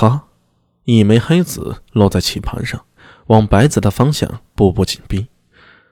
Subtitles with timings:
[0.00, 0.28] 啪！
[0.84, 2.82] 一枚黑子落在棋盘上，
[3.26, 5.26] 往白子的方向步步紧逼。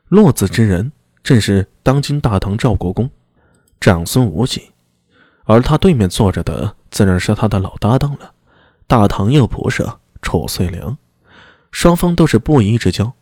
[0.09, 0.93] 落子之人
[1.23, 3.11] 正是当今大唐赵国公
[3.79, 4.71] 长孙无忌，
[5.45, 8.33] 而他对面坐着的自然是他的老搭档了——
[8.89, 10.97] 大唐右仆射褚遂良。
[11.71, 13.13] 双方都是布衣之交，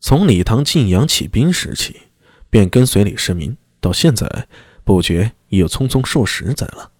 [0.00, 2.08] 从李唐晋阳起兵时起，
[2.50, 4.48] 便跟随李世民，到现在
[4.82, 6.90] 不觉已有匆匆数十载了。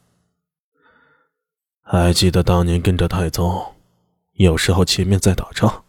[1.86, 3.74] 还记得当年跟着太宗，
[4.32, 5.84] 有时候前面在打仗，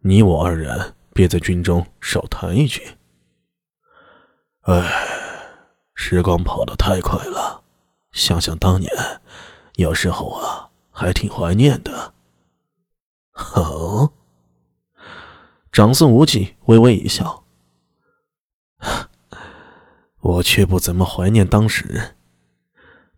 [0.00, 2.98] 你我二人便在军中少谈一句。
[4.60, 5.08] 哎，
[5.94, 7.62] 时光跑得太快了，
[8.12, 8.92] 想想当年，
[9.76, 12.12] 有时候啊，还挺怀念的。
[13.30, 14.12] 好，
[15.72, 17.44] 长孙无忌微微一笑，
[20.20, 22.16] 我却不怎么怀念当时。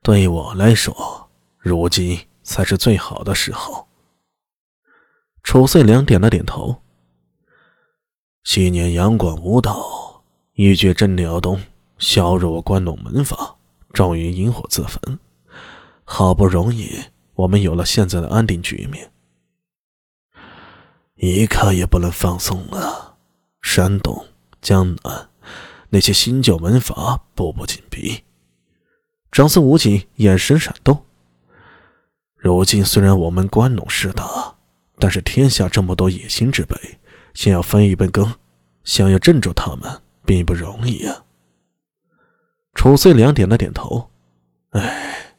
[0.00, 1.23] 对我来说。
[1.64, 3.88] 如今才是最好的时候。
[5.42, 6.82] 楚遂良点了点头。
[8.42, 10.22] 昔年杨广无道，
[10.53, 11.58] 一决镇辽东，
[11.97, 13.56] 削弱关陇门阀，
[13.94, 15.19] 终于引火自焚。
[16.05, 19.10] 好不容易，我们有了现在的安定局面，
[21.14, 23.16] 一刻也不能放松了。
[23.62, 24.27] 山东、
[24.60, 25.31] 江南
[25.88, 28.22] 那些新旧门阀步步紧逼。
[29.33, 31.06] 长孙无忌眼神闪动。
[32.45, 34.55] 如今虽然我们关陇势大，
[34.98, 36.77] 但是天下这么多野心之辈，
[37.33, 38.34] 想要分一杯羹，
[38.84, 41.25] 想要镇住他们，并不容易啊。
[42.75, 44.11] 褚遂良点了点头，
[44.72, 45.33] 哎，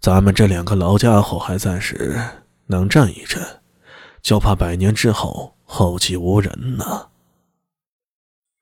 [0.00, 2.16] 咱们这两个老家伙还暂时，
[2.66, 3.42] 能战一阵，
[4.22, 7.08] 就怕百年之后后继无人呢。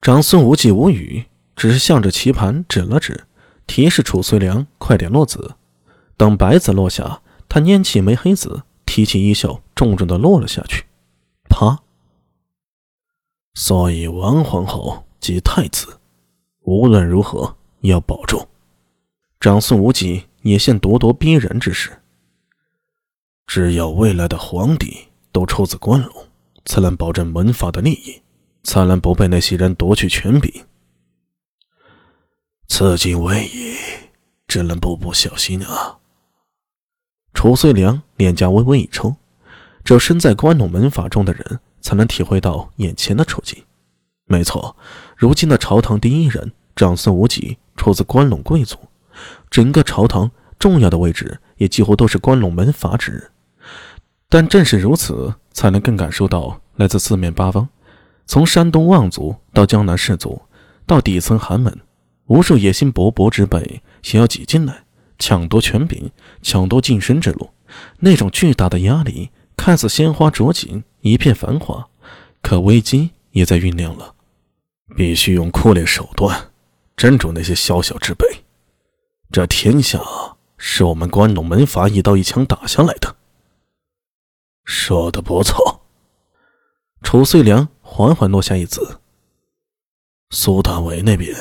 [0.00, 3.26] 长孙无忌无语，只是向着棋盘指了指，
[3.66, 5.56] 提示褚遂良快点落子。
[6.16, 7.20] 等白子落下。
[7.48, 10.84] 他拈起枚黑子，提起衣袖，重重的落了下去。
[11.48, 11.80] 啪！
[13.54, 15.98] 所以王皇后及太子，
[16.60, 18.46] 无论如何要保重。
[19.40, 22.02] 长孙无忌也现咄咄逼人之势。
[23.46, 26.26] 只有未来的皇帝都出自关陇，
[26.66, 28.20] 才能保证门阀的利益，
[28.62, 30.52] 才能不被那些人夺去权柄。
[32.68, 33.74] 此境危矣，
[34.46, 35.97] 只能步步小心啊。
[37.38, 39.14] 褚遂良脸颊微微一抽，
[39.84, 43.62] 只有身在关陇门阀中的人才能体会到眼前的处境。
[44.26, 44.76] 没错，
[45.16, 48.76] 如今的朝堂第一人长孙无忌出自关陇贵族，
[49.50, 50.28] 整个朝堂
[50.58, 53.30] 重要的位置也几乎都是关陇门阀之人。
[54.28, 57.68] 但正是如此，才能更感受到来自四面八方，
[58.26, 60.42] 从山东望族到江南士族，
[60.84, 61.80] 到底层寒门，
[62.26, 64.82] 无数野心勃勃之辈想要挤进来。
[65.18, 66.10] 抢夺权柄，
[66.42, 67.50] 抢夺晋升之路，
[67.98, 71.88] 那种巨大的压力，看似鲜花着锦，一片繁华，
[72.40, 74.14] 可危机也在酝酿了。
[74.96, 76.50] 必须用酷烈手段
[76.96, 78.26] 镇住那些小小之辈。
[79.30, 80.00] 这天下
[80.56, 83.16] 是我们关陇门阀一刀一枪打下来的。
[84.64, 85.82] 说的不错。
[87.02, 89.00] 褚遂良缓缓落下一子。
[90.30, 91.34] 苏大伟那边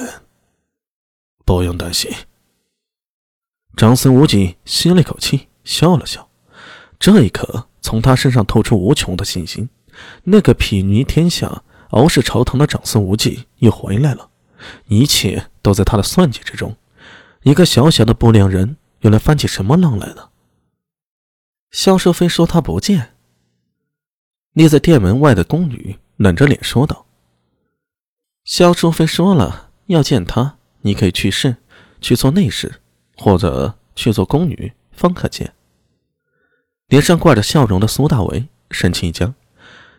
[1.46, 2.12] 不用担心。
[3.78, 6.28] 长孙无忌吸了一口气，笑了笑。
[7.00, 9.70] 这一刻，从他身上透出无穷的信心。
[10.24, 11.62] 那个睥睨天下、
[11.92, 14.32] 傲视朝堂的长孙无忌又回来了，
[14.88, 16.76] 一切都在他的算计之中。
[17.44, 20.32] 一个小小的不良人，又来翻起什么浪来了？
[21.70, 23.14] 萧淑妃说：“他不见。”
[24.54, 27.06] 立在殿门外的宫女冷着脸说道
[28.44, 31.58] ：“萧淑妃说了，要见他，你可以去试，
[32.02, 32.82] 去做内侍。”
[33.18, 35.54] 或者去做宫女方可见。
[36.88, 39.34] 脸上挂着笑容的苏大为神情一僵。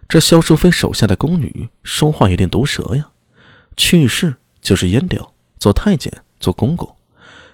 [0.08, 3.10] 这萧淑妃手下的宫女说话有点毒舌呀。
[3.76, 6.96] 去世就是阉掉，做太监，做公公，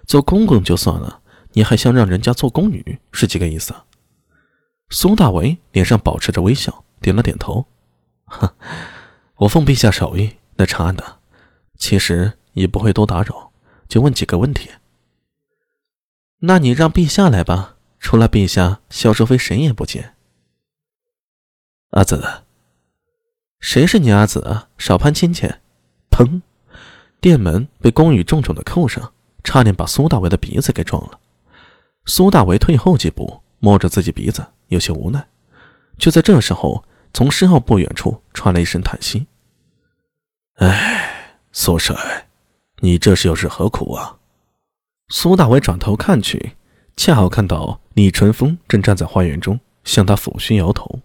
[0.07, 1.21] 做公公就算了，
[1.53, 3.85] 你还想让人家做宫女，是几个意思啊？
[4.91, 7.67] 苏大为脸上保持着微笑，点了点头。
[8.27, 8.49] 哼，
[9.37, 11.19] 我奉陛下手谕来查案的，
[11.77, 13.51] 其实也不会多打扰，
[13.89, 14.71] 就问几个问题。
[16.47, 20.15] 那你让陛下来吧，除了陛下，萧淑妃谁也不见。
[21.91, 22.43] 阿紫，
[23.61, 24.69] 谁是你阿紫啊？
[24.77, 25.51] 少攀亲戚！
[26.11, 26.43] 砰！
[27.21, 31.19] 殿门被宫女重重的扣上，差点把苏大为的鼻子给撞了。
[32.05, 35.27] 苏大为退后几步，摸着自己鼻子，有些无奈。
[35.97, 39.27] 就在这时候，从身后不远处传来一声叹息
[40.61, 42.29] ：“哎，苏帅，
[42.81, 44.19] 你这是又是何苦啊？”
[45.09, 46.53] 苏大伟转头看去，
[46.97, 51.01] 恰好看到李淳风正站在花园中，向他抚须摇头。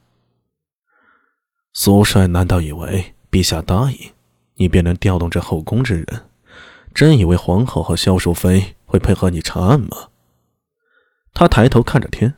[1.74, 4.12] 苏帅难道以为陛下答应
[4.56, 6.30] 你便能调动这后宫之人？
[6.94, 10.10] 真以为皇后和萧淑妃会配合你查案吗？
[11.34, 12.34] 他抬头看着天，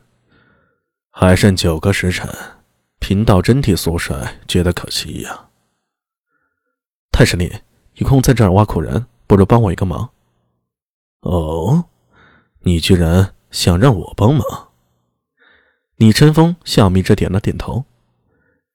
[1.10, 2.28] 还剩九个时辰，
[2.98, 5.48] 贫道真替苏帅觉得可惜呀。
[7.10, 7.50] 太师令，
[7.94, 10.10] 有空在这儿挖苦人，不如帮我一个忙。
[11.22, 11.84] 哦，
[12.60, 14.44] 你居然想让我帮忙？
[15.96, 17.84] 李晨风笑眯着点了点头。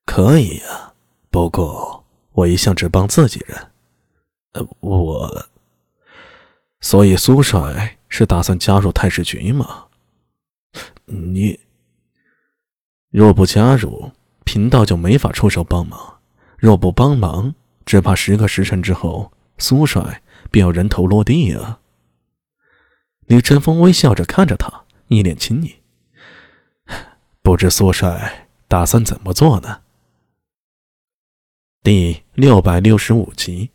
[0.05, 0.93] 可以呀，
[1.29, 3.71] 不过我一向只帮自己人。
[4.53, 5.45] 呃，我，
[6.79, 9.87] 所以苏帅是打算加入太师局吗？
[11.05, 11.59] 你
[13.09, 14.11] 若不加入，
[14.45, 16.19] 贫道就没法出手帮忙；
[16.57, 17.53] 若不帮忙，
[17.85, 21.81] 只怕十个时辰之后，苏帅便要人头落地啊！
[23.27, 25.75] 李晨风微笑着看着他，一脸亲昵。
[27.43, 29.81] 不知苏帅打算怎么做呢？
[31.83, 33.71] 第六百六十五集。